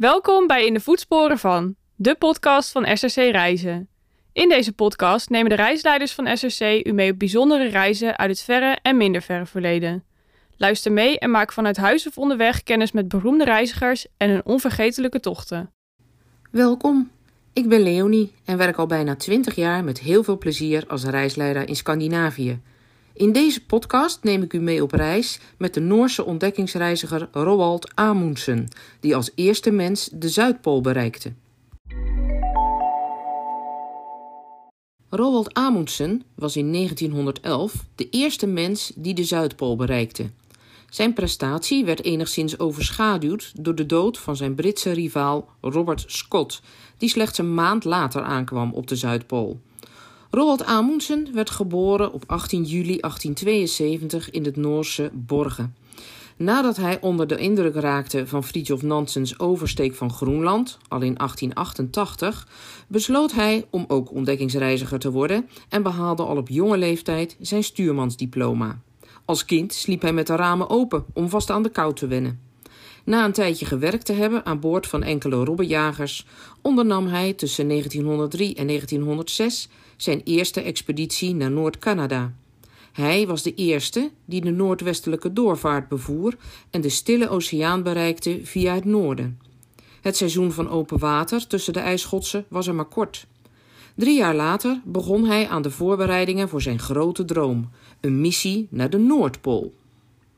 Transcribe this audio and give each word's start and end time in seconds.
Welkom 0.00 0.46
bij 0.46 0.66
In 0.66 0.74
de 0.74 0.80
Voetsporen 0.80 1.38
van, 1.38 1.74
de 1.96 2.14
podcast 2.14 2.70
van 2.70 2.96
SRC 2.96 3.14
Reizen. 3.14 3.88
In 4.32 4.48
deze 4.48 4.72
podcast 4.72 5.30
nemen 5.30 5.50
de 5.50 5.56
reisleiders 5.56 6.12
van 6.12 6.36
SRC 6.36 6.86
u 6.86 6.92
mee 6.92 7.12
op 7.12 7.18
bijzondere 7.18 7.68
reizen 7.68 8.18
uit 8.18 8.30
het 8.30 8.40
verre 8.40 8.78
en 8.82 8.96
minder 8.96 9.22
verre 9.22 9.46
verleden. 9.46 10.04
Luister 10.56 10.92
mee 10.92 11.18
en 11.18 11.30
maak 11.30 11.52
vanuit 11.52 11.76
huis 11.76 12.06
of 12.06 12.18
onderweg 12.18 12.62
kennis 12.62 12.92
met 12.92 13.08
beroemde 13.08 13.44
reizigers 13.44 14.06
en 14.16 14.30
hun 14.30 14.44
onvergetelijke 14.44 15.20
tochten. 15.20 15.72
Welkom, 16.50 17.10
ik 17.52 17.68
ben 17.68 17.82
Leonie 17.82 18.32
en 18.44 18.56
werk 18.56 18.76
al 18.76 18.86
bijna 18.86 19.16
20 19.16 19.54
jaar 19.54 19.84
met 19.84 20.00
heel 20.00 20.22
veel 20.22 20.38
plezier 20.38 20.84
als 20.88 21.04
reisleider 21.04 21.68
in 21.68 21.76
Scandinavië. 21.76 22.60
In 23.14 23.32
deze 23.32 23.64
podcast 23.64 24.22
neem 24.22 24.42
ik 24.42 24.52
u 24.52 24.60
mee 24.60 24.82
op 24.82 24.92
reis 24.92 25.40
met 25.58 25.74
de 25.74 25.80
Noorse 25.80 26.24
ontdekkingsreiziger 26.24 27.28
Roald 27.32 27.94
Amundsen, 27.94 28.68
die 29.00 29.16
als 29.16 29.30
eerste 29.34 29.70
mens 29.70 30.08
de 30.12 30.28
Zuidpool 30.28 30.80
bereikte. 30.80 31.32
Roald 35.08 35.54
Amundsen 35.54 36.22
was 36.34 36.56
in 36.56 36.72
1911 36.72 37.72
de 37.94 38.08
eerste 38.10 38.46
mens 38.46 38.92
die 38.96 39.14
de 39.14 39.24
Zuidpool 39.24 39.76
bereikte. 39.76 40.30
Zijn 40.90 41.12
prestatie 41.12 41.84
werd 41.84 42.04
enigszins 42.04 42.58
overschaduwd 42.58 43.52
door 43.64 43.74
de 43.74 43.86
dood 43.86 44.18
van 44.18 44.36
zijn 44.36 44.54
Britse 44.54 44.92
rivaal 44.92 45.48
Robert 45.60 46.04
Scott, 46.06 46.62
die 46.96 47.08
slechts 47.08 47.38
een 47.38 47.54
maand 47.54 47.84
later 47.84 48.22
aankwam 48.22 48.72
op 48.72 48.86
de 48.86 48.96
Zuidpool. 48.96 49.60
Roald 50.30 50.64
Amundsen 50.64 51.28
werd 51.34 51.50
geboren 51.50 52.12
op 52.12 52.24
18 52.26 52.62
juli 52.62 53.00
1872 53.00 54.30
in 54.30 54.44
het 54.44 54.56
Noorse 54.56 55.10
Borgen. 55.12 55.74
Nadat 56.36 56.76
hij 56.76 57.00
onder 57.00 57.26
de 57.26 57.36
indruk 57.36 57.74
raakte 57.74 58.26
van 58.26 58.44
Fridtjof 58.44 58.82
Nansens 58.82 59.38
oversteek 59.38 59.94
van 59.94 60.12
Groenland, 60.12 60.78
al 60.88 61.00
in 61.00 61.14
1888, 61.14 62.48
besloot 62.86 63.32
hij 63.32 63.66
om 63.70 63.84
ook 63.88 64.12
ontdekkingsreiziger 64.12 64.98
te 64.98 65.10
worden 65.10 65.48
en 65.68 65.82
behaalde 65.82 66.22
al 66.22 66.36
op 66.36 66.48
jonge 66.48 66.78
leeftijd 66.78 67.36
zijn 67.40 67.64
stuurmansdiploma. 67.64 68.80
Als 69.24 69.44
kind 69.44 69.74
sliep 69.74 70.02
hij 70.02 70.12
met 70.12 70.26
de 70.26 70.36
ramen 70.36 70.70
open 70.70 71.04
om 71.12 71.28
vast 71.28 71.50
aan 71.50 71.62
de 71.62 71.70
kou 71.70 71.94
te 71.94 72.06
wennen. 72.06 72.40
Na 73.04 73.24
een 73.24 73.32
tijdje 73.32 73.66
gewerkt 73.66 74.06
te 74.06 74.12
hebben 74.12 74.46
aan 74.46 74.60
boord 74.60 74.86
van 74.86 75.02
enkele 75.02 75.44
robbenjagers, 75.44 76.26
ondernam 76.62 77.06
hij 77.06 77.32
tussen 77.32 77.68
1903 77.68 78.54
en 78.54 78.66
1906 78.66 79.68
zijn 80.02 80.20
eerste 80.24 80.60
expeditie 80.60 81.34
naar 81.34 81.50
Noord-Canada. 81.50 82.32
Hij 82.92 83.26
was 83.26 83.42
de 83.42 83.54
eerste 83.54 84.10
die 84.24 84.40
de 84.40 84.50
noordwestelijke 84.50 85.32
doorvaart 85.32 85.88
bevoer 85.88 86.36
en 86.70 86.80
de 86.80 86.88
Stille 86.88 87.28
Oceaan 87.28 87.82
bereikte 87.82 88.40
via 88.42 88.74
het 88.74 88.84
noorden. 88.84 89.38
Het 90.00 90.16
seizoen 90.16 90.52
van 90.52 90.68
open 90.68 90.98
water 90.98 91.46
tussen 91.46 91.72
de 91.72 91.78
ijsschotsen 91.78 92.44
was 92.48 92.66
er 92.66 92.74
maar 92.74 92.84
kort. 92.84 93.26
Drie 93.94 94.16
jaar 94.16 94.34
later 94.34 94.80
begon 94.84 95.24
hij 95.24 95.48
aan 95.48 95.62
de 95.62 95.70
voorbereidingen 95.70 96.48
voor 96.48 96.62
zijn 96.62 96.78
grote 96.78 97.24
droom: 97.24 97.70
een 98.00 98.20
missie 98.20 98.66
naar 98.70 98.90
de 98.90 98.98
Noordpool. 98.98 99.74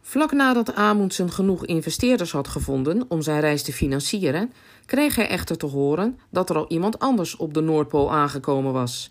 Vlak 0.00 0.32
nadat 0.32 0.74
Amundsen 0.74 1.30
genoeg 1.30 1.66
investeerders 1.66 2.32
had 2.32 2.48
gevonden 2.48 3.04
om 3.08 3.22
zijn 3.22 3.40
reis 3.40 3.62
te 3.62 3.72
financieren, 3.72 4.52
kreeg 4.86 5.16
hij 5.16 5.28
echter 5.28 5.56
te 5.56 5.66
horen 5.66 6.18
dat 6.30 6.50
er 6.50 6.56
al 6.56 6.66
iemand 6.68 6.98
anders 6.98 7.36
op 7.36 7.54
de 7.54 7.60
Noordpool 7.60 8.12
aangekomen 8.12 8.72
was. 8.72 9.10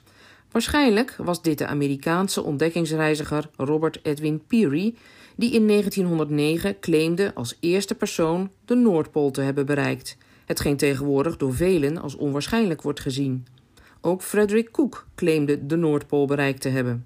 Waarschijnlijk 0.52 1.16
was 1.18 1.42
dit 1.42 1.58
de 1.58 1.68
Amerikaanse 1.68 2.44
ontdekkingsreiziger 2.44 3.50
Robert 3.58 4.00
Edwin 4.04 4.42
Peary, 4.48 4.96
die 5.36 5.54
in 5.54 5.68
1909 5.68 6.80
claimde 6.80 7.34
als 7.34 7.58
eerste 7.60 7.96
persoon 7.96 8.52
de 8.66 8.76
Noordpool 8.76 9.32
te 9.32 9.42
hebben 9.42 9.66
bereikt, 9.66 10.18
hetgeen 10.46 10.78
tegenwoordig 10.78 11.38
door 11.38 11.54
velen 11.54 11.98
als 11.98 12.16
onwaarschijnlijk 12.16 12.82
wordt 12.82 13.00
gezien. 13.00 13.46
Ook 14.02 14.22
Frederick 14.22 14.72
Cook 14.72 15.08
claimde 15.16 15.66
de 15.66 15.76
Noordpool 15.76 16.26
bereikt 16.26 16.62
te 16.62 16.70
hebben. 16.70 17.06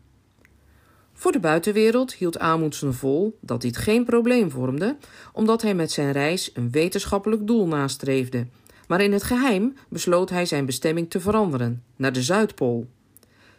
Voor 1.13 1.31
de 1.31 1.39
buitenwereld 1.39 2.13
hield 2.13 2.39
Amundsen 2.39 2.93
vol 2.93 3.37
dat 3.41 3.61
dit 3.61 3.77
geen 3.77 4.05
probleem 4.05 4.51
vormde, 4.51 4.97
omdat 5.33 5.61
hij 5.61 5.75
met 5.75 5.91
zijn 5.91 6.11
reis 6.11 6.51
een 6.53 6.71
wetenschappelijk 6.71 7.47
doel 7.47 7.67
nastreefde. 7.67 8.47
Maar 8.87 9.01
in 9.01 9.13
het 9.13 9.23
geheim 9.23 9.73
besloot 9.89 10.29
hij 10.29 10.45
zijn 10.45 10.65
bestemming 10.65 11.09
te 11.09 11.19
veranderen, 11.19 11.83
naar 11.95 12.13
de 12.13 12.23
Zuidpool. 12.23 12.87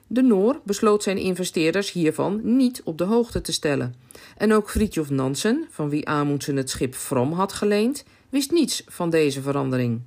De 0.07 0.23
Noor 0.23 0.61
besloot 0.65 1.03
zijn 1.03 1.19
investeerders 1.19 1.93
hiervan 1.93 2.41
niet 2.57 2.83
op 2.85 2.99
de 2.99 3.05
hoogte 3.05 3.41
te 3.41 3.53
stellen. 3.53 3.95
En 4.37 4.53
ook 4.53 4.71
Fridtjof 4.71 5.11
Nansen, 5.11 5.67
van 5.71 5.89
wie 5.89 6.09
Amundsen 6.09 6.57
het 6.57 6.71
schip 6.71 6.95
Fram 6.95 7.33
had 7.33 7.53
geleend, 7.53 8.05
wist 8.29 8.51
niets 8.51 8.85
van 8.89 9.11
deze 9.11 9.43
verandering. 9.43 10.01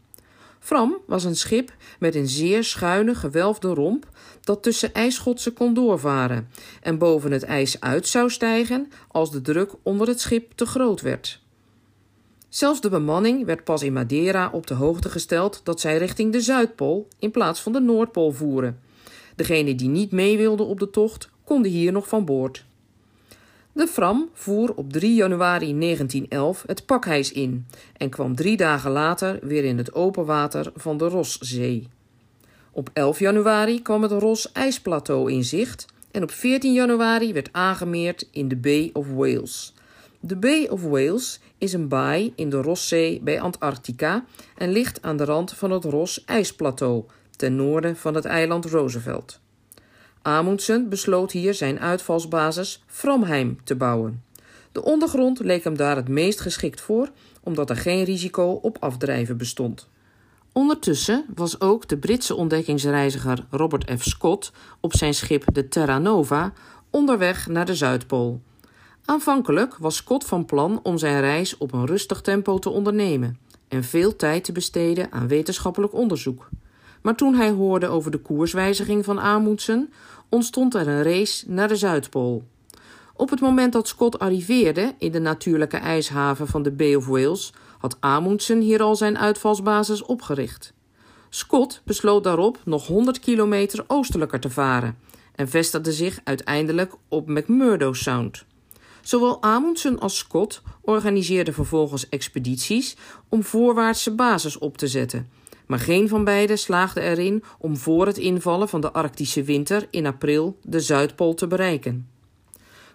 Fram 0.59 0.97
was 1.07 1.23
een 1.23 1.35
schip 1.35 1.73
met 1.99 2.15
een 2.15 2.27
zeer 2.27 2.63
schuine 2.63 3.15
gewelfde 3.15 3.67
romp 3.67 4.07
dat 4.41 4.63
tussen 4.63 4.93
ijsschotsen 4.93 5.53
kon 5.53 5.73
doorvaren 5.73 6.49
en 6.81 6.97
boven 6.97 7.31
het 7.31 7.43
ijs 7.43 7.79
uit 7.79 8.07
zou 8.07 8.29
stijgen 8.29 8.91
als 9.07 9.31
de 9.31 9.41
druk 9.41 9.71
onder 9.83 10.07
het 10.07 10.19
schip 10.19 10.51
te 10.55 10.65
groot 10.65 11.01
werd. 11.01 11.41
Zelfs 12.49 12.81
de 12.81 12.89
bemanning 12.89 13.45
werd 13.45 13.63
pas 13.63 13.83
in 13.83 13.93
Madeira 13.93 14.49
op 14.51 14.67
de 14.67 14.73
hoogte 14.73 15.09
gesteld 15.09 15.61
dat 15.63 15.79
zij 15.79 15.97
richting 15.97 16.31
de 16.31 16.41
Zuidpool 16.41 17.07
in 17.19 17.31
plaats 17.31 17.61
van 17.61 17.71
de 17.71 17.79
Noordpool 17.79 18.31
voeren. 18.31 18.79
Degenen 19.39 19.77
die 19.77 19.89
niet 19.89 20.11
mee 20.11 20.37
wilden 20.37 20.65
op 20.65 20.79
de 20.79 20.89
tocht 20.89 21.29
konden 21.43 21.71
hier 21.71 21.91
nog 21.91 22.07
van 22.07 22.25
boord. 22.25 22.65
De 23.71 23.87
Fram 23.87 24.29
voer 24.33 24.73
op 24.75 24.91
3 24.93 25.13
januari 25.15 25.79
1911 25.79 26.63
het 26.67 26.85
pakijs 26.85 27.31
in 27.31 27.65
en 27.97 28.09
kwam 28.09 28.35
drie 28.35 28.57
dagen 28.57 28.91
later 28.91 29.39
weer 29.41 29.63
in 29.63 29.77
het 29.77 29.93
open 29.93 30.25
water 30.25 30.71
van 30.75 30.97
de 30.97 31.07
Roszee. 31.07 31.87
Op 32.71 32.89
11 32.93 33.19
januari 33.19 33.81
kwam 33.81 34.01
het 34.01 34.11
Ros 34.11 34.51
ijsplateau 34.51 35.31
in 35.31 35.43
zicht 35.43 35.85
en 36.11 36.23
op 36.23 36.31
14 36.31 36.73
januari 36.73 37.33
werd 37.33 37.49
aangemeerd 37.51 38.27
in 38.31 38.47
de 38.47 38.55
Bay 38.55 38.89
of 38.93 39.07
Wales. 39.07 39.73
De 40.19 40.35
Bay 40.35 40.67
of 40.67 40.83
Wales 40.83 41.39
is 41.57 41.73
een 41.73 41.87
baai 41.87 42.33
in 42.35 42.49
de 42.49 42.61
Rosszee 42.61 43.21
bij 43.23 43.41
Antarctica 43.41 44.25
en 44.57 44.71
ligt 44.71 45.01
aan 45.01 45.17
de 45.17 45.25
rand 45.25 45.53
van 45.53 45.71
het 45.71 45.83
Ros 45.83 46.25
ijsplateau 46.25 47.03
ten 47.39 47.55
noorden 47.55 47.97
van 47.97 48.15
het 48.15 48.25
eiland 48.25 48.65
Roosevelt. 48.65 49.39
Amundsen 50.21 50.89
besloot 50.89 51.31
hier 51.31 51.53
zijn 51.53 51.79
uitvalsbasis 51.79 52.83
Framheim 52.87 53.59
te 53.63 53.75
bouwen. 53.75 54.23
De 54.71 54.83
ondergrond 54.83 55.39
leek 55.39 55.63
hem 55.63 55.77
daar 55.77 55.95
het 55.95 56.07
meest 56.07 56.41
geschikt 56.41 56.81
voor, 56.81 57.09
omdat 57.43 57.69
er 57.69 57.75
geen 57.75 58.03
risico 58.03 58.51
op 58.51 58.77
afdrijven 58.79 59.37
bestond. 59.37 59.89
Ondertussen 60.51 61.25
was 61.35 61.61
ook 61.61 61.87
de 61.87 61.97
Britse 61.97 62.35
ontdekkingsreiziger 62.35 63.45
Robert 63.49 63.91
F. 63.99 64.03
Scott 64.03 64.51
op 64.79 64.95
zijn 64.95 65.13
schip 65.13 65.43
de 65.53 65.67
Terra 65.67 65.99
Nova 65.99 66.53
onderweg 66.89 67.47
naar 67.47 67.65
de 67.65 67.75
Zuidpool. 67.75 68.41
Aanvankelijk 69.05 69.77
was 69.77 69.95
Scott 69.95 70.25
van 70.25 70.45
plan 70.45 70.79
om 70.83 70.97
zijn 70.97 71.21
reis 71.21 71.57
op 71.57 71.73
een 71.73 71.85
rustig 71.85 72.21
tempo 72.21 72.59
te 72.59 72.69
ondernemen 72.69 73.37
en 73.67 73.83
veel 73.83 74.15
tijd 74.15 74.43
te 74.43 74.51
besteden 74.51 75.11
aan 75.11 75.27
wetenschappelijk 75.27 75.93
onderzoek. 75.93 76.49
Maar 77.01 77.15
toen 77.15 77.35
hij 77.35 77.49
hoorde 77.49 77.87
over 77.87 78.11
de 78.11 78.17
koerswijziging 78.17 79.05
van 79.05 79.19
Amundsen, 79.19 79.93
ontstond 80.29 80.75
er 80.75 80.87
een 80.87 81.03
race 81.03 81.51
naar 81.51 81.67
de 81.67 81.75
Zuidpool. 81.75 82.43
Op 83.15 83.29
het 83.29 83.39
moment 83.39 83.73
dat 83.73 83.87
Scott 83.87 84.19
arriveerde 84.19 84.93
in 84.97 85.11
de 85.11 85.19
natuurlijke 85.19 85.77
ijshaven 85.77 86.47
van 86.47 86.63
de 86.63 86.71
Bay 86.71 86.95
of 86.95 87.07
Wales, 87.07 87.53
had 87.77 87.97
Amundsen 87.99 88.59
hier 88.61 88.81
al 88.81 88.95
zijn 88.95 89.17
uitvalsbasis 89.17 90.03
opgericht. 90.03 90.73
Scott 91.29 91.81
besloot 91.85 92.23
daarop 92.23 92.59
nog 92.65 92.87
100 92.87 93.19
kilometer 93.19 93.83
oostelijker 93.87 94.39
te 94.39 94.49
varen 94.49 94.97
en 95.35 95.49
vestigde 95.49 95.91
zich 95.91 96.19
uiteindelijk 96.23 96.93
op 97.07 97.27
McMurdo 97.27 97.93
Sound. 97.93 98.45
Zowel 99.01 99.41
Amundsen 99.41 99.99
als 99.99 100.17
Scott 100.17 100.61
organiseerden 100.81 101.53
vervolgens 101.53 102.09
expedities 102.09 102.95
om 103.29 103.43
voorwaartse 103.43 104.11
basis 104.11 104.57
op 104.57 104.77
te 104.77 104.87
zetten 104.87 105.29
maar 105.69 105.79
geen 105.79 106.07
van 106.07 106.23
beiden 106.23 106.57
slaagde 106.57 107.01
erin 107.01 107.43
om 107.59 107.77
voor 107.77 108.05
het 108.05 108.17
invallen 108.17 108.69
van 108.69 108.81
de 108.81 108.91
Arctische 108.91 109.43
winter 109.43 109.87
in 109.89 110.05
april 110.05 110.57
de 110.61 110.79
Zuidpool 110.79 111.33
te 111.33 111.47
bereiken. 111.47 112.09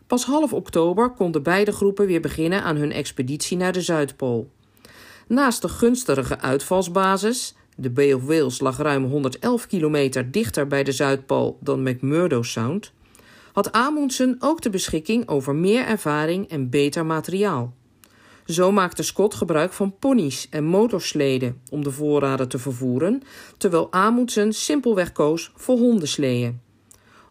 Pas 0.06 0.24
half 0.24 0.52
oktober 0.52 1.10
konden 1.10 1.42
beide 1.42 1.72
groepen 1.72 2.06
weer 2.06 2.20
beginnen 2.20 2.62
aan 2.62 2.76
hun 2.76 2.92
expeditie 2.92 3.56
naar 3.56 3.72
de 3.72 3.80
Zuidpool. 3.80 4.50
Naast 5.28 5.62
de 5.62 5.68
gunstige 5.68 6.40
uitvalsbasis, 6.40 7.54
de 7.76 7.90
Bay 7.90 8.12
of 8.12 8.24
Wales 8.24 8.60
lag 8.60 8.76
ruim 8.76 9.04
111 9.04 9.66
kilometer 9.66 10.30
dichter 10.30 10.66
bij 10.66 10.84
de 10.84 10.92
Zuidpool 10.92 11.58
dan 11.60 11.82
McMurdo 11.82 12.42
Sound, 12.42 12.92
had 13.52 13.72
Amundsen 13.72 14.36
ook 14.38 14.62
de 14.62 14.70
beschikking 14.70 15.28
over 15.28 15.54
meer 15.54 15.86
ervaring 15.86 16.48
en 16.48 16.70
beter 16.70 17.06
materiaal. 17.06 17.74
Zo 18.46 18.73
maakte 18.73 19.02
Scott 19.02 19.35
gebruik 19.35 19.73
van 19.73 19.99
ponies 19.99 20.46
en 20.50 20.64
motorsleden 20.64 21.61
om 21.70 21.85
de 21.85 21.91
voorraden 21.91 22.49
te 22.49 22.58
vervoeren, 22.58 23.23
terwijl 23.56 23.93
Amundsen 23.93 24.52
simpelweg 24.52 25.12
koos 25.12 25.52
voor 25.56 25.79
hondensleeën. 25.79 26.61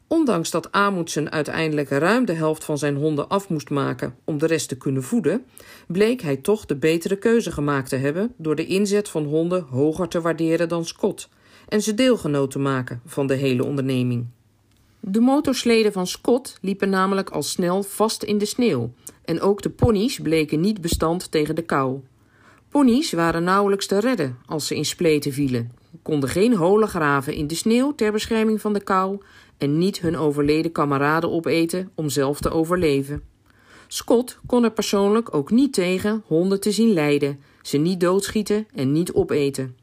Ondanks 0.07 0.51
dat 0.51 0.71
Amundsen 0.71 1.31
uiteindelijk 1.31 1.89
ruim 1.89 2.25
de 2.25 2.33
helft 2.33 2.63
van 2.63 2.77
zijn 2.77 2.95
honden 2.95 3.29
af 3.29 3.49
moest 3.49 3.69
maken 3.69 4.15
om 4.23 4.37
de 4.37 4.45
rest 4.45 4.69
te 4.69 4.77
kunnen 4.77 5.03
voeden, 5.03 5.45
bleek 5.87 6.21
hij 6.21 6.37
toch 6.37 6.65
de 6.65 6.75
betere 6.75 7.15
keuze 7.15 7.51
gemaakt 7.51 7.89
te 7.89 7.95
hebben 7.95 8.33
door 8.37 8.55
de 8.55 8.65
inzet 8.65 9.09
van 9.09 9.25
honden 9.25 9.65
hoger 9.69 10.07
te 10.07 10.21
waarderen 10.21 10.69
dan 10.69 10.85
Scott 10.85 11.29
en 11.69 11.81
ze 11.81 11.93
deelgenoot 11.93 12.51
te 12.51 12.59
maken 12.59 13.01
van 13.05 13.27
de 13.27 13.33
hele 13.33 13.65
onderneming. 13.65 14.25
De 14.99 15.19
motorsleden 15.19 15.91
van 15.91 16.07
Scott 16.07 16.57
liepen 16.61 16.89
namelijk 16.89 17.29
al 17.29 17.43
snel 17.43 17.83
vast 17.83 18.23
in 18.23 18.37
de 18.37 18.45
sneeuw 18.45 18.93
en 19.25 19.41
ook 19.41 19.61
de 19.61 19.69
ponies 19.69 20.19
bleken 20.19 20.59
niet 20.59 20.81
bestand 20.81 21.31
tegen 21.31 21.55
de 21.55 21.61
kou. 21.61 21.99
Ponies 22.69 23.11
waren 23.11 23.43
nauwelijks 23.43 23.87
te 23.87 23.99
redden 23.99 24.37
als 24.45 24.67
ze 24.67 24.75
in 24.75 24.85
spleten 24.85 25.33
vielen, 25.33 25.71
konden 26.01 26.29
geen 26.29 26.55
holen 26.55 26.87
graven 26.87 27.33
in 27.33 27.47
de 27.47 27.55
sneeuw 27.55 27.95
ter 27.95 28.11
bescherming 28.11 28.61
van 28.61 28.73
de 28.73 28.83
kou 28.83 29.19
en 29.57 29.77
niet 29.77 29.99
hun 29.99 30.17
overleden 30.17 30.71
kameraden 30.71 31.31
opeten 31.31 31.91
om 31.95 32.09
zelf 32.09 32.39
te 32.39 32.49
overleven. 32.51 33.23
Scott 33.87 34.39
kon 34.45 34.63
er 34.63 34.71
persoonlijk 34.71 35.33
ook 35.35 35.51
niet 35.51 35.73
tegen 35.73 36.23
honden 36.25 36.59
te 36.59 36.71
zien 36.71 36.93
lijden, 36.93 37.39
ze 37.61 37.77
niet 37.77 37.99
doodschieten 37.99 38.67
en 38.73 38.91
niet 38.91 39.13
opeten. 39.13 39.75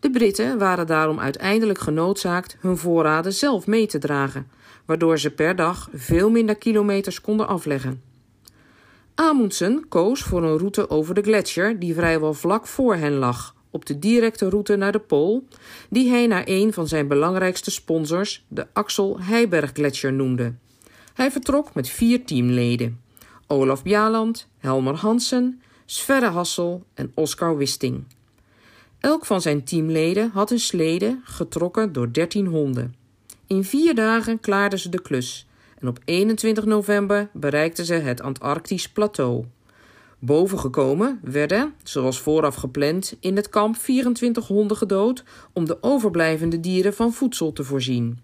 De 0.00 0.10
Britten 0.10 0.58
waren 0.58 0.86
daarom 0.86 1.20
uiteindelijk 1.20 1.78
genoodzaakt 1.78 2.56
hun 2.60 2.76
voorraden 2.76 3.32
zelf 3.32 3.66
mee 3.66 3.86
te 3.86 3.98
dragen, 3.98 4.50
waardoor 4.84 5.18
ze 5.18 5.30
per 5.30 5.56
dag 5.56 5.88
veel 5.92 6.30
minder 6.30 6.56
kilometers 6.56 7.20
konden 7.20 7.48
afleggen. 7.48 8.11
Amundsen 9.14 9.88
koos 9.88 10.22
voor 10.22 10.42
een 10.42 10.58
route 10.58 10.90
over 10.90 11.14
de 11.14 11.22
gletsjer 11.22 11.78
die 11.78 11.94
vrijwel 11.94 12.34
vlak 12.34 12.66
voor 12.66 12.94
hen 12.94 13.12
lag, 13.12 13.54
op 13.70 13.86
de 13.86 13.98
directe 13.98 14.48
route 14.48 14.76
naar 14.76 14.92
de 14.92 14.98
Pool, 14.98 15.46
die 15.90 16.08
hij 16.08 16.26
naar 16.26 16.42
een 16.46 16.72
van 16.72 16.88
zijn 16.88 17.08
belangrijkste 17.08 17.70
sponsors, 17.70 18.44
de 18.48 18.66
Axel 18.72 19.20
Heiberg 19.20 19.70
Gletscher, 19.72 20.12
noemde. 20.12 20.54
Hij 21.14 21.30
vertrok 21.30 21.74
met 21.74 21.88
vier 21.88 22.24
teamleden: 22.24 23.00
Olaf 23.46 23.82
Bjaland, 23.82 24.48
Helmer 24.58 24.94
Hansen, 24.94 25.62
Sverre 25.84 26.28
Hassel 26.28 26.84
en 26.94 27.12
Oscar 27.14 27.56
Wisting. 27.56 28.04
Elk 29.00 29.26
van 29.26 29.40
zijn 29.40 29.64
teamleden 29.64 30.30
had 30.30 30.50
een 30.50 30.60
slede 30.60 31.20
getrokken 31.24 31.92
door 31.92 32.12
dertien 32.12 32.46
honden. 32.46 32.94
In 33.46 33.64
vier 33.64 33.94
dagen 33.94 34.40
klaarden 34.40 34.78
ze 34.78 34.88
de 34.88 35.02
klus 35.02 35.46
en 35.82 35.88
op 35.88 35.98
21 36.04 36.64
november 36.64 37.28
bereikten 37.32 37.84
ze 37.84 37.94
het 37.94 38.22
Antarctisch 38.22 38.88
plateau. 38.88 39.44
Bovengekomen 40.18 41.20
werden, 41.22 41.74
zoals 41.82 42.20
vooraf 42.20 42.54
gepland, 42.54 43.16
in 43.20 43.36
het 43.36 43.48
kamp 43.48 43.76
24 43.76 44.46
honden 44.46 44.76
gedood 44.76 45.24
om 45.52 45.66
de 45.66 45.78
overblijvende 45.80 46.60
dieren 46.60 46.94
van 46.94 47.12
voedsel 47.12 47.52
te 47.52 47.64
voorzien. 47.64 48.20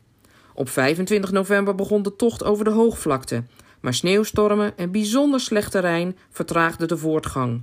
Op 0.55 0.69
25 0.69 1.33
november 1.33 1.75
begon 1.75 2.03
de 2.03 2.17
tocht 2.17 2.45
over 2.45 2.65
de 2.65 2.71
hoogvlakte, 2.71 3.43
maar 3.81 3.95
sneeuwstormen 3.95 4.77
en 4.77 4.91
bijzonder 4.91 5.41
slecht 5.41 5.71
terrein 5.71 6.17
vertraagden 6.31 6.89
de 6.89 6.97
voortgang. 6.97 7.63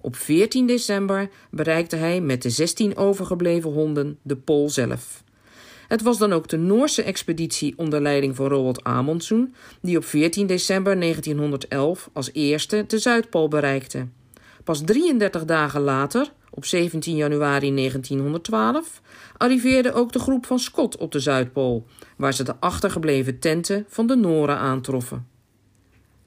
Op 0.00 0.16
14 0.16 0.66
december 0.66 1.30
bereikte 1.50 1.96
hij 1.96 2.20
met 2.20 2.42
de 2.42 2.50
16 2.50 2.96
overgebleven 2.96 3.70
honden 3.70 4.18
de 4.22 4.36
Pool 4.36 4.70
zelf. 4.70 5.24
Het 5.88 6.02
was 6.02 6.18
dan 6.18 6.32
ook 6.32 6.48
de 6.48 6.56
Noorse 6.56 7.02
expeditie 7.02 7.74
onder 7.76 8.02
leiding 8.02 8.36
van 8.36 8.46
Roald 8.46 8.84
Amundsen 8.84 9.54
die 9.80 9.96
op 9.96 10.04
14 10.04 10.46
december 10.46 11.00
1911 11.00 12.10
als 12.12 12.30
eerste 12.32 12.84
de 12.86 12.98
Zuidpool 12.98 13.48
bereikte. 13.48 14.06
Pas 14.64 14.80
33 14.84 15.44
dagen 15.44 15.80
later, 15.80 16.32
op 16.50 16.64
17 16.64 17.16
januari 17.16 17.74
1912, 17.74 19.00
arriveerde 19.36 19.92
ook 19.92 20.12
de 20.12 20.18
groep 20.18 20.46
van 20.46 20.58
Scott 20.58 20.96
op 20.96 21.12
de 21.12 21.20
Zuidpool, 21.20 21.86
waar 22.16 22.34
ze 22.34 22.42
de 22.42 22.54
achtergebleven 22.60 23.38
tenten 23.38 23.84
van 23.88 24.06
de 24.06 24.16
Noren 24.16 24.56
aantroffen. 24.56 25.26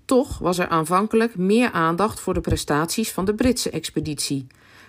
Toch 0.05 0.37
was 0.37 0.59
er 0.59 0.67
aanvankelijk 0.67 1.37
meer 1.37 1.71
aandacht 1.71 2.19
voor 2.19 2.33
de 2.33 2.41
prestaties 2.41 3.11
van 3.11 3.25
de 3.25 3.33
Britse 3.33 3.69
expeditie. 3.69 4.47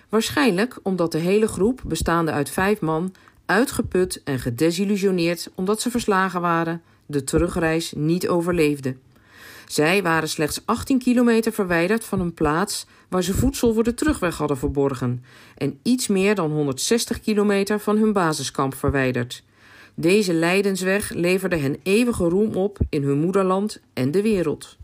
Waarschijnlijk 0.09 0.79
omdat 0.83 1.11
de 1.11 1.17
hele 1.17 1.47
groep, 1.47 1.81
bestaande 1.85 2.31
uit 2.31 2.49
vijf 2.49 2.81
man, 2.81 3.13
uitgeput 3.51 4.21
en 4.23 4.39
gedesillusioneerd 4.39 5.49
omdat 5.55 5.81
ze 5.81 5.91
verslagen 5.91 6.41
waren, 6.41 6.81
de 7.05 7.23
terugreis 7.23 7.93
niet 7.95 8.27
overleefde. 8.27 8.95
Zij 9.67 10.03
waren 10.03 10.29
slechts 10.29 10.61
18 10.65 10.99
kilometer 10.99 11.51
verwijderd 11.51 12.03
van 12.03 12.19
een 12.19 12.33
plaats 12.33 12.85
waar 13.09 13.23
ze 13.23 13.33
voedsel 13.33 13.73
voor 13.73 13.83
de 13.83 13.93
terugweg 13.93 14.37
hadden 14.37 14.57
verborgen 14.57 15.23
en 15.57 15.79
iets 15.83 16.07
meer 16.07 16.35
dan 16.35 16.51
160 16.51 17.19
kilometer 17.19 17.79
van 17.79 17.97
hun 17.97 18.13
basiskamp 18.13 18.75
verwijderd. 18.75 19.43
Deze 19.95 20.33
lijdensweg 20.33 21.09
leverde 21.09 21.57
hen 21.57 21.77
eeuwige 21.83 22.23
roem 22.23 22.55
op 22.55 22.77
in 22.89 23.03
hun 23.03 23.19
moederland 23.19 23.79
en 23.93 24.11
de 24.11 24.21
wereld. 24.21 24.77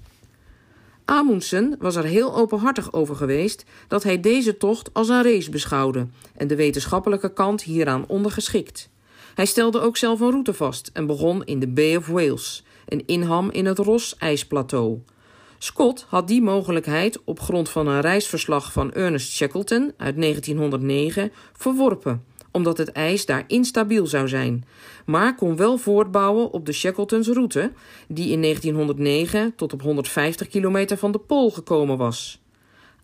Amundsen 1.09 1.75
was 1.79 1.95
er 1.95 2.03
heel 2.03 2.35
openhartig 2.35 2.93
over 2.93 3.15
geweest 3.15 3.63
dat 3.87 4.03
hij 4.03 4.19
deze 4.19 4.57
tocht 4.57 4.93
als 4.93 5.09
een 5.09 5.23
race 5.23 5.49
beschouwde 5.49 6.07
en 6.35 6.47
de 6.47 6.55
wetenschappelijke 6.55 7.33
kant 7.33 7.61
hieraan 7.61 8.05
ondergeschikt. 8.07 8.89
Hij 9.35 9.45
stelde 9.45 9.79
ook 9.79 9.97
zelf 9.97 10.19
een 10.19 10.29
route 10.29 10.53
vast 10.53 10.89
en 10.93 11.05
begon 11.05 11.45
in 11.45 11.59
de 11.59 11.67
Bay 11.67 11.95
of 11.95 12.07
Wales, 12.07 12.63
een 12.87 13.03
inham 13.05 13.49
in 13.51 13.65
het 13.65 13.77
Ross-ijsplateau. 13.77 14.99
Scott 15.57 16.05
had 16.07 16.27
die 16.27 16.41
mogelijkheid 16.41 17.19
op 17.23 17.39
grond 17.39 17.69
van 17.69 17.87
een 17.87 18.01
reisverslag 18.01 18.71
van 18.71 18.93
Ernest 18.93 19.31
Shackleton 19.31 19.93
uit 19.97 20.21
1909 20.21 21.31
verworpen 21.53 22.23
omdat 22.57 22.77
het 22.77 22.91
ijs 22.91 23.25
daar 23.25 23.43
instabiel 23.47 24.07
zou 24.07 24.27
zijn, 24.27 24.65
maar 25.05 25.35
kon 25.35 25.55
wel 25.55 25.77
voortbouwen 25.77 26.51
op 26.51 26.65
de 26.65 26.71
Shackletons 26.71 27.27
route, 27.27 27.71
die 28.07 28.31
in 28.31 28.41
1909 28.41 29.55
tot 29.55 29.73
op 29.73 29.81
150 29.81 30.47
kilometer 30.47 30.97
van 30.97 31.11
de 31.11 31.17
Pool 31.19 31.49
gekomen 31.49 31.97
was. 31.97 32.41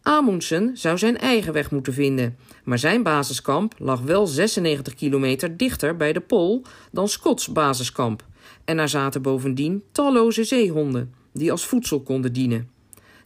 Amundsen 0.02 0.78
zou 0.78 0.98
zijn 0.98 1.18
eigen 1.18 1.54
weg 1.54 1.72
moeten 1.72 1.94
vinden, 1.94 2.38
maar 2.64 2.80
zijn 2.80 3.04
basiskamp 3.04 3.74
lag 3.78 4.02
wel 4.02 4.28
96 4.28 4.94
kilometer 4.94 5.58
dichter 5.58 5.98
bij 5.98 6.14
de 6.14 6.22
Pool 6.22 6.62
dan 6.92 7.08
Scotts 7.08 7.52
basiskamp, 7.52 8.26
en 8.66 8.78
er 8.78 8.90
zaten 8.90 9.22
bovendien 9.22 9.84
talloze 9.92 10.44
zeehonden 10.44 11.14
die 11.34 11.52
als 11.52 11.66
voedsel 11.66 12.02
konden 12.02 12.34
dienen. 12.34 12.70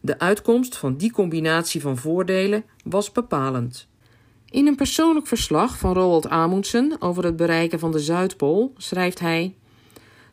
De 0.00 0.18
uitkomst 0.18 0.76
van 0.76 0.96
die 0.96 1.12
combinatie 1.12 1.80
van 1.80 1.96
voordelen 1.96 2.64
was 2.84 3.12
bepalend. 3.12 3.88
In 4.50 4.66
een 4.66 4.76
persoonlijk 4.76 5.26
verslag 5.26 5.78
van 5.78 5.92
Roald 5.92 6.28
Amundsen 6.28 6.96
over 6.98 7.24
het 7.24 7.36
bereiken 7.36 7.78
van 7.78 7.92
de 7.92 7.98
Zuidpool 7.98 8.72
schrijft 8.76 9.18
hij: 9.18 9.54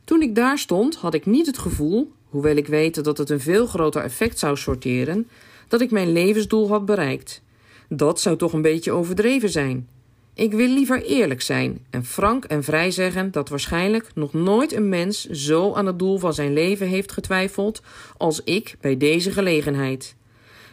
Toen 0.03 0.21
ik 0.21 0.35
daar 0.35 0.57
stond, 0.57 0.95
had 0.95 1.13
ik 1.13 1.25
niet 1.25 1.45
het 1.45 1.57
gevoel, 1.57 2.12
hoewel 2.29 2.56
ik 2.56 2.67
weet 2.67 3.03
dat 3.03 3.17
het 3.17 3.29
een 3.29 3.39
veel 3.39 3.65
groter 3.65 4.01
effect 4.01 4.39
zou 4.39 4.57
sorteren, 4.57 5.27
dat 5.67 5.81
ik 5.81 5.91
mijn 5.91 6.12
levensdoel 6.12 6.67
had 6.67 6.85
bereikt. 6.85 7.41
Dat 7.89 8.19
zou 8.19 8.38
toch 8.38 8.53
een 8.53 8.62
beetje 8.62 8.91
overdreven 8.91 9.49
zijn. 9.49 9.87
Ik 10.33 10.54
wil 10.54 10.68
liever 10.68 11.04
eerlijk 11.04 11.42
zijn 11.42 11.85
en 11.90 12.06
frank 12.06 12.45
en 12.45 12.63
vrij 12.63 12.92
zeggen 12.92 13.31
dat 13.31 13.49
waarschijnlijk 13.49 14.11
nog 14.13 14.33
nooit 14.33 14.73
een 14.73 14.90
mens 14.90 15.25
zo 15.30 15.73
aan 15.73 15.85
het 15.85 15.99
doel 15.99 16.18
van 16.18 16.33
zijn 16.33 16.54
leven 16.54 16.87
heeft 16.87 17.11
getwijfeld 17.11 17.81
als 18.18 18.44
ik 18.44 18.75
bij 18.81 18.97
deze 18.97 19.31
gelegenheid. 19.31 20.16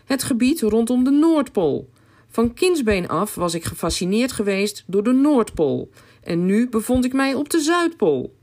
Het 0.04 0.22
gebied 0.22 0.60
rondom 0.60 1.04
de 1.04 1.10
Noordpool, 1.10 1.88
van 2.32 2.54
kindsbeen 2.54 3.08
af 3.08 3.34
was 3.34 3.54
ik 3.54 3.64
gefascineerd 3.64 4.32
geweest 4.32 4.84
door 4.86 5.02
de 5.02 5.12
Noordpool 5.12 5.90
en 6.22 6.46
nu 6.46 6.68
bevond 6.68 7.04
ik 7.04 7.12
mij 7.12 7.34
op 7.34 7.50
de 7.50 7.60
Zuidpool. 7.60 8.34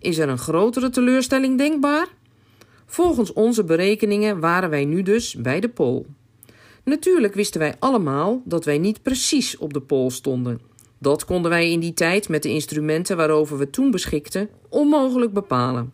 Is 0.00 0.18
er 0.18 0.28
een 0.28 0.38
grotere 0.38 0.90
teleurstelling 0.90 1.58
denkbaar? 1.58 2.06
Volgens 2.86 3.32
onze 3.32 3.64
berekeningen 3.64 4.40
waren 4.40 4.70
wij 4.70 4.84
nu 4.84 5.02
dus 5.02 5.34
bij 5.34 5.60
de 5.60 5.68
Pool. 5.68 6.06
Natuurlijk 6.84 7.34
wisten 7.34 7.60
wij 7.60 7.74
allemaal 7.78 8.42
dat 8.44 8.64
wij 8.64 8.78
niet 8.78 9.02
precies 9.02 9.58
op 9.58 9.72
de 9.72 9.80
Pool 9.80 10.10
stonden. 10.10 10.60
Dat 10.98 11.24
konden 11.24 11.50
wij 11.50 11.70
in 11.70 11.80
die 11.80 11.94
tijd 11.94 12.28
met 12.28 12.42
de 12.42 12.48
instrumenten 12.48 13.16
waarover 13.16 13.58
we 13.58 13.70
toen 13.70 13.90
beschikten 13.90 14.48
onmogelijk 14.68 15.32
bepalen. 15.32 15.92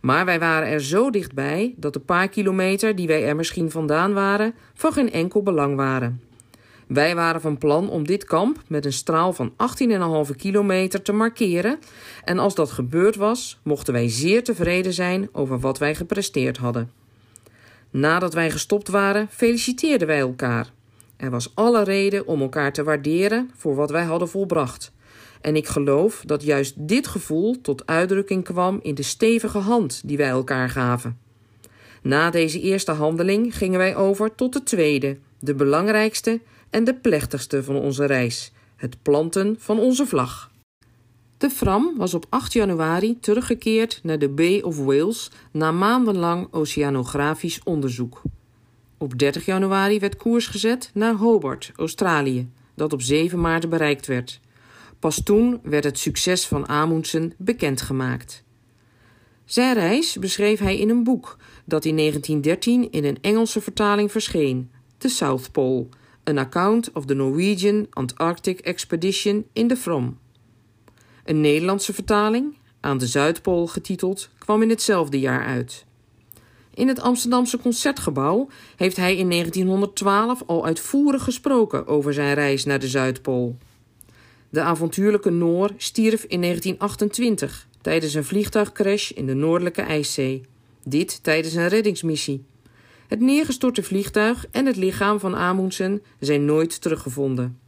Maar 0.00 0.24
wij 0.24 0.38
waren 0.38 0.68
er 0.68 0.80
zo 0.80 1.10
dichtbij 1.10 1.74
dat 1.76 1.92
de 1.92 2.00
paar 2.00 2.28
kilometer 2.28 2.96
die 2.96 3.06
wij 3.06 3.26
er 3.26 3.36
misschien 3.36 3.70
vandaan 3.70 4.12
waren 4.12 4.54
van 4.74 4.92
geen 4.92 5.12
enkel 5.12 5.42
belang 5.42 5.76
waren. 5.76 6.20
Wij 6.92 7.14
waren 7.14 7.40
van 7.40 7.58
plan 7.58 7.90
om 7.90 8.06
dit 8.06 8.24
kamp 8.24 8.62
met 8.68 8.84
een 8.84 8.92
straal 8.92 9.32
van 9.32 9.52
18,5 10.30 10.36
kilometer 10.36 11.02
te 11.02 11.12
markeren 11.12 11.78
en 12.24 12.38
als 12.38 12.54
dat 12.54 12.70
gebeurd 12.70 13.16
was, 13.16 13.60
mochten 13.62 13.92
wij 13.92 14.08
zeer 14.08 14.44
tevreden 14.44 14.92
zijn 14.92 15.28
over 15.32 15.60
wat 15.60 15.78
wij 15.78 15.94
gepresteerd 15.94 16.56
hadden. 16.56 16.90
Nadat 17.90 18.34
wij 18.34 18.50
gestopt 18.50 18.88
waren, 18.88 19.28
feliciteerden 19.30 20.06
wij 20.06 20.18
elkaar. 20.18 20.72
Er 21.16 21.30
was 21.30 21.52
alle 21.54 21.84
reden 21.84 22.26
om 22.26 22.40
elkaar 22.40 22.72
te 22.72 22.82
waarderen 22.82 23.50
voor 23.56 23.74
wat 23.74 23.90
wij 23.90 24.04
hadden 24.04 24.28
volbracht. 24.28 24.92
En 25.40 25.56
ik 25.56 25.66
geloof 25.66 26.22
dat 26.26 26.42
juist 26.42 26.74
dit 26.76 27.06
gevoel 27.06 27.60
tot 27.60 27.86
uitdrukking 27.86 28.44
kwam 28.44 28.78
in 28.82 28.94
de 28.94 29.02
stevige 29.02 29.58
hand 29.58 30.02
die 30.04 30.16
wij 30.16 30.28
elkaar 30.28 30.68
gaven. 30.68 31.18
Na 32.02 32.30
deze 32.30 32.60
eerste 32.60 32.92
handeling 32.92 33.56
gingen 33.56 33.78
wij 33.78 33.96
over 33.96 34.34
tot 34.34 34.52
de 34.52 34.62
tweede, 34.62 35.18
de 35.38 35.54
belangrijkste 35.54 36.40
en 36.72 36.84
de 36.84 36.94
plechtigste 36.94 37.62
van 37.62 37.76
onze 37.76 38.04
reis: 38.04 38.52
het 38.76 39.02
planten 39.02 39.56
van 39.58 39.78
onze 39.78 40.06
vlag. 40.06 40.50
De 41.38 41.50
Fram 41.50 41.96
was 41.96 42.14
op 42.14 42.26
8 42.28 42.52
januari 42.52 43.18
teruggekeerd 43.20 44.00
naar 44.02 44.18
de 44.18 44.28
Bay 44.28 44.60
of 44.60 44.78
Wales 44.78 45.30
na 45.50 45.72
maandenlang 45.72 46.48
oceanografisch 46.50 47.60
onderzoek. 47.64 48.22
Op 48.98 49.18
30 49.18 49.44
januari 49.44 49.98
werd 49.98 50.16
koers 50.16 50.46
gezet 50.46 50.90
naar 50.94 51.14
Hobart, 51.14 51.72
Australië, 51.76 52.48
dat 52.74 52.92
op 52.92 53.02
7 53.02 53.40
maart 53.40 53.68
bereikt 53.68 54.06
werd. 54.06 54.40
Pas 54.98 55.22
toen 55.22 55.60
werd 55.62 55.84
het 55.84 55.98
succes 55.98 56.46
van 56.46 56.68
Amundsen 56.68 57.32
bekendgemaakt. 57.38 58.44
Zijn 59.44 59.74
reis 59.74 60.16
beschreef 60.18 60.58
hij 60.58 60.78
in 60.78 60.88
een 60.88 61.04
boek 61.04 61.36
dat 61.64 61.84
in 61.84 61.96
1913 61.96 62.90
in 62.90 63.04
een 63.04 63.18
Engelse 63.20 63.60
vertaling 63.60 64.12
verscheen, 64.12 64.70
The 64.98 65.08
South 65.08 65.52
Pole, 65.52 65.86
An 66.24 66.38
Account 66.38 66.92
of 66.92 67.06
the 67.06 67.14
Norwegian 67.14 67.86
Antarctic 67.90 68.60
Expedition 68.60 69.46
in 69.52 69.68
the 69.68 69.76
From. 69.76 70.18
Een 71.24 71.40
Nederlandse 71.40 71.92
vertaling, 71.92 72.56
aan 72.80 72.98
de 72.98 73.06
Zuidpool 73.06 73.66
getiteld, 73.66 74.28
kwam 74.38 74.62
in 74.62 74.68
hetzelfde 74.68 75.20
jaar 75.20 75.44
uit. 75.44 75.84
In 76.74 76.88
het 76.88 77.00
Amsterdamse 77.00 77.58
Concertgebouw 77.58 78.48
heeft 78.76 78.96
hij 78.96 79.16
in 79.16 79.30
1912 79.30 80.42
al 80.46 80.64
uitvoerig 80.64 81.24
gesproken 81.24 81.86
over 81.86 82.14
zijn 82.14 82.34
reis 82.34 82.64
naar 82.64 82.78
de 82.78 82.88
Zuidpool. 82.88 83.56
De 84.48 84.60
avontuurlijke 84.60 85.30
Noor 85.30 85.70
stierf 85.76 86.24
in 86.24 86.40
1928 86.40 87.68
tijdens 87.80 88.14
een 88.14 88.24
vliegtuigcrash 88.24 89.10
in 89.10 89.26
de 89.26 89.34
Noordelijke 89.34 89.82
IJszee. 89.82 90.42
Dit 90.84 91.22
tijdens 91.22 91.54
een 91.54 91.68
reddingsmissie. 91.68 92.44
Het 93.12 93.20
neergestorte 93.20 93.82
vliegtuig 93.82 94.46
en 94.50 94.66
het 94.66 94.76
lichaam 94.76 95.20
van 95.20 95.36
Amundsen 95.36 96.02
zijn 96.18 96.44
nooit 96.44 96.80
teruggevonden. 96.80 97.58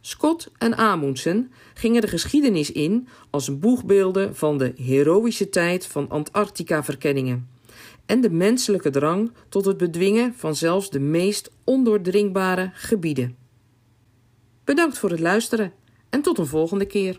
Scott 0.00 0.50
en 0.58 0.76
Amundsen 0.76 1.52
gingen 1.74 2.00
de 2.00 2.08
geschiedenis 2.08 2.72
in 2.72 3.08
als 3.30 3.58
boegbeelden 3.58 4.36
van 4.36 4.58
de 4.58 4.72
heroïsche 4.76 5.48
tijd 5.48 5.86
van 5.86 6.08
Antarctica-verkenningen 6.08 7.48
en 8.06 8.20
de 8.20 8.30
menselijke 8.30 8.90
drang 8.90 9.32
tot 9.48 9.64
het 9.64 9.76
bedwingen 9.76 10.34
van 10.34 10.56
zelfs 10.56 10.90
de 10.90 11.00
meest 11.00 11.50
ondoordringbare 11.64 12.70
gebieden. 12.74 13.36
Bedankt 14.64 14.98
voor 14.98 15.10
het 15.10 15.20
luisteren 15.20 15.72
en 16.10 16.22
tot 16.22 16.38
een 16.38 16.46
volgende 16.46 16.86
keer. 16.86 17.18